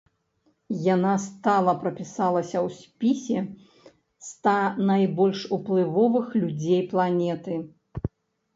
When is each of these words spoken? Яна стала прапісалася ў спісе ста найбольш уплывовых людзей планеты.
Яна 0.93 1.09
стала 1.25 1.71
прапісалася 1.83 2.57
ў 2.65 2.67
спісе 2.79 3.39
ста 4.31 4.57
найбольш 4.89 5.39
уплывовых 5.61 6.27
людзей 6.41 6.81
планеты. 6.95 7.53